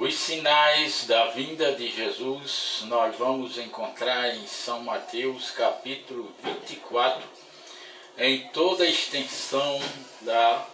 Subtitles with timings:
[0.00, 7.22] Os sinais da vinda de Jesus nós vamos encontrar em São Mateus capítulo 24,
[8.16, 9.78] em toda a extensão
[10.22, 10.64] da,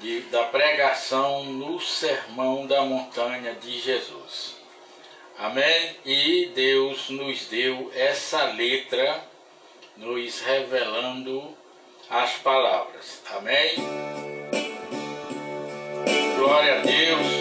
[0.00, 4.56] de, da pregação no Sermão da Montanha de Jesus.
[5.38, 5.96] Amém?
[6.06, 9.22] E Deus nos deu essa letra,
[9.94, 11.54] nos revelando
[12.08, 13.20] as palavras.
[13.36, 13.74] Amém?
[16.38, 17.35] Glória a Deus.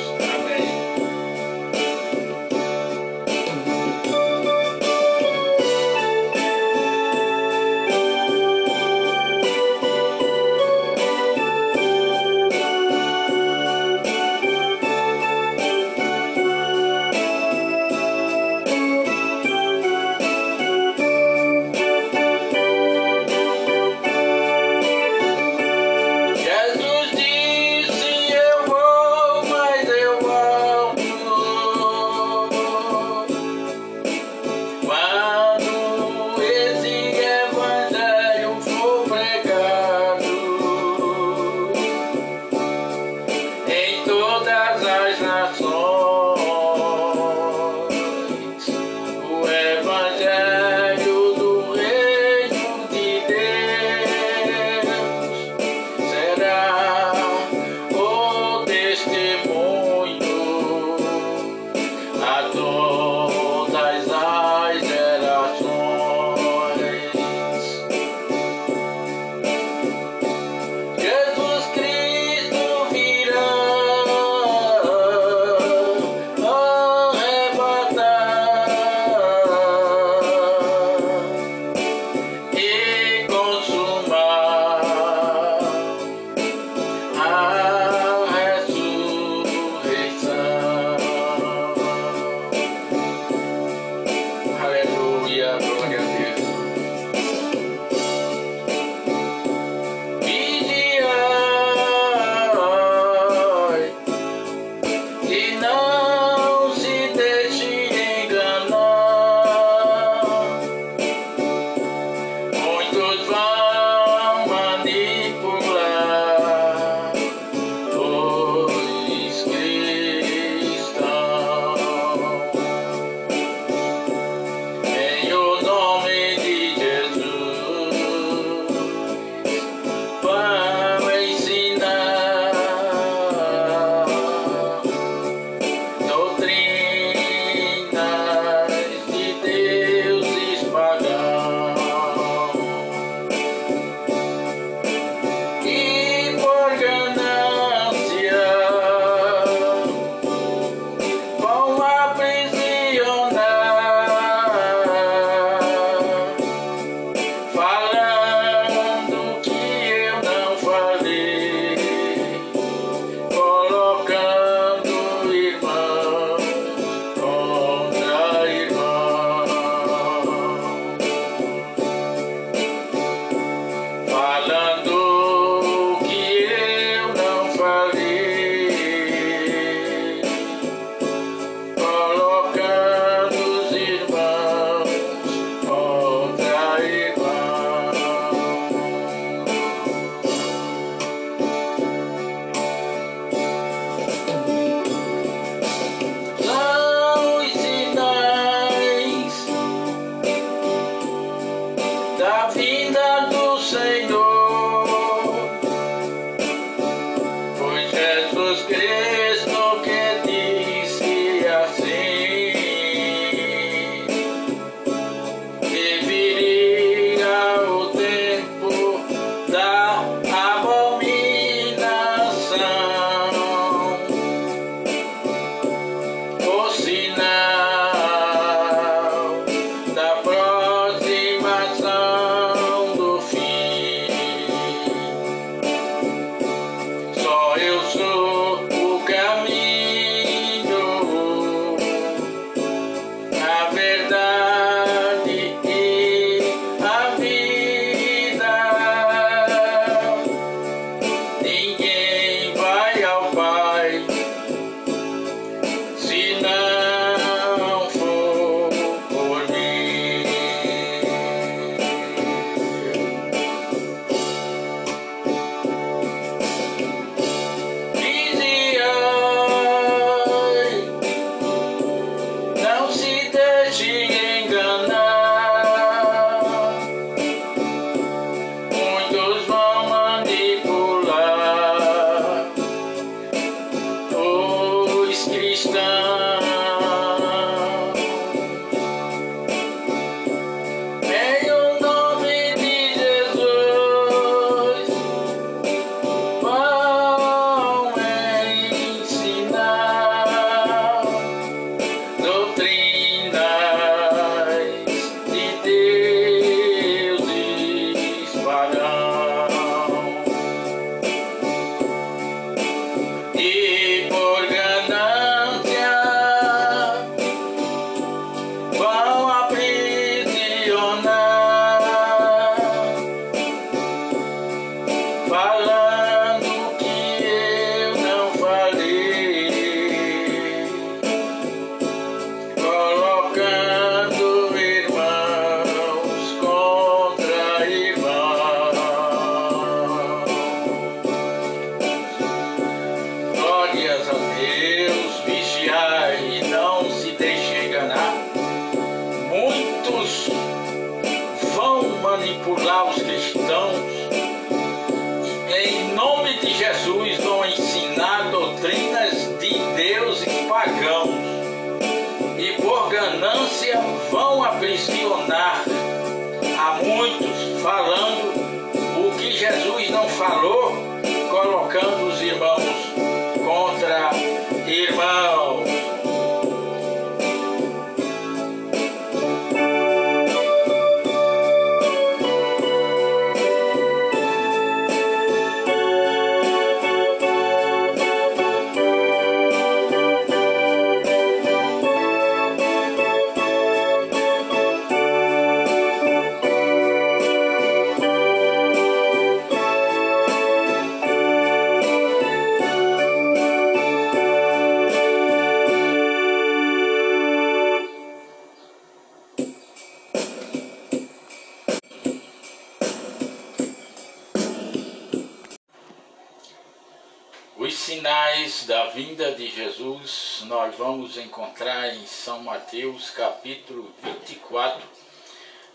[417.66, 424.84] Os sinais da vinda de Jesus nós vamos encontrar em São Mateus capítulo 24,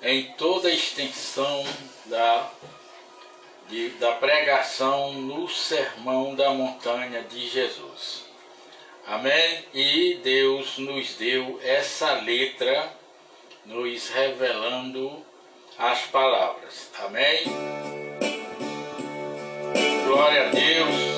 [0.00, 1.66] em toda a extensão
[2.06, 2.48] da,
[3.68, 8.24] de, da pregação no Sermão da Montanha de Jesus.
[9.04, 9.64] Amém?
[9.74, 12.88] E Deus nos deu essa letra,
[13.66, 15.26] nos revelando
[15.76, 16.88] as palavras.
[17.00, 17.42] Amém?
[20.06, 21.09] Glória a Deus.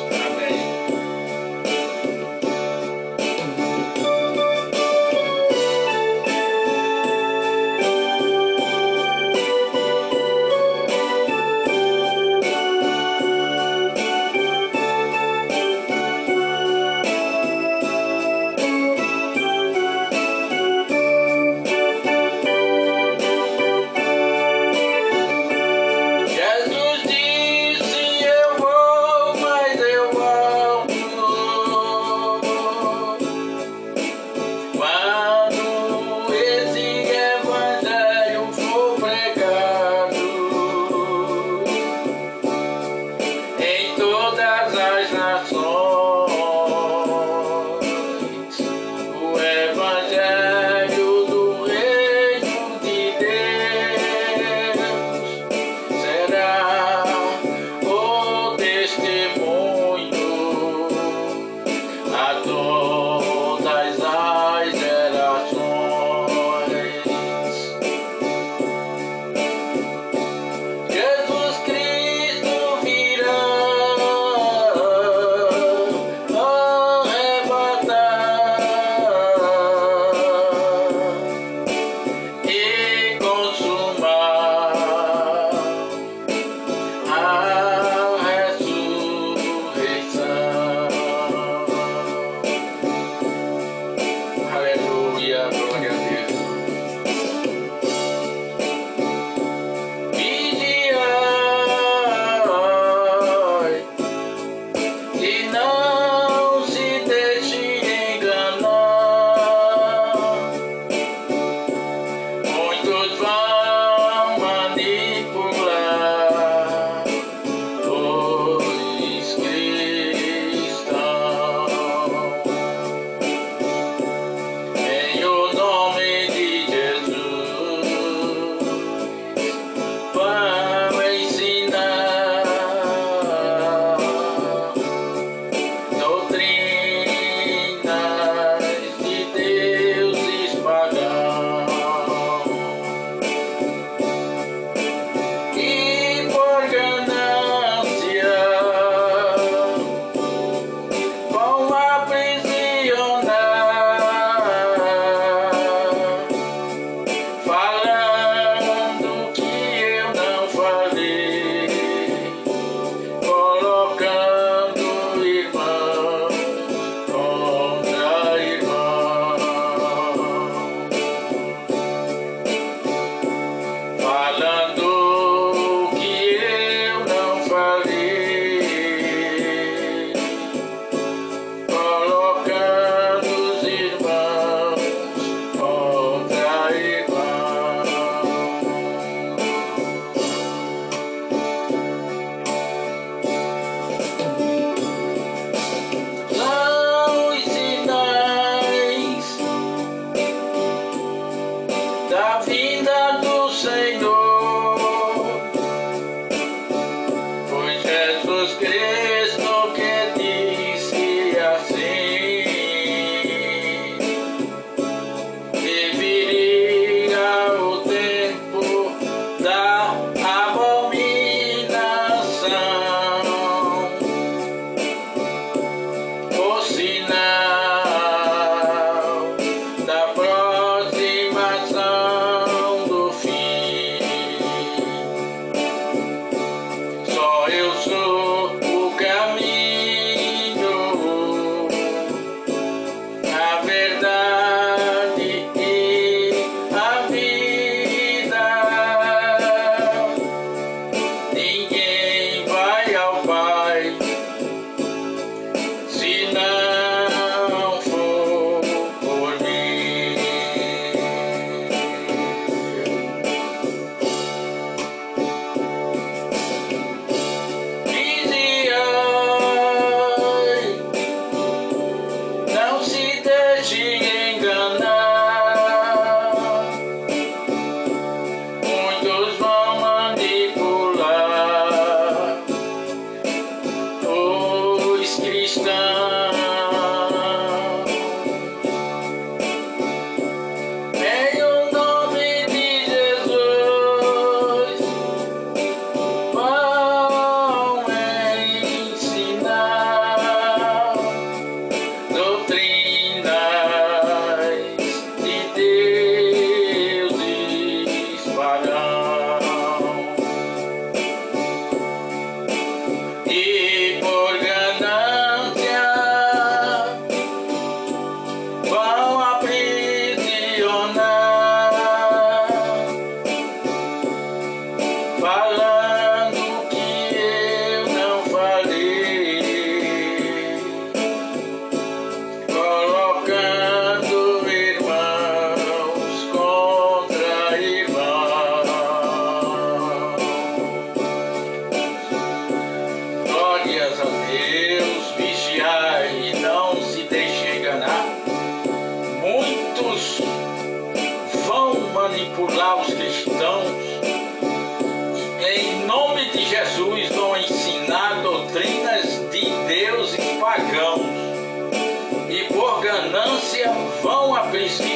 [363.42, 364.38] Os irmãos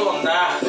[0.04, 0.65] contra